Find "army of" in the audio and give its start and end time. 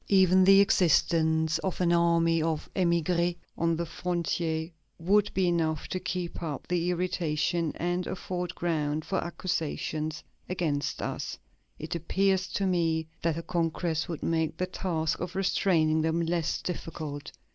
1.93-2.67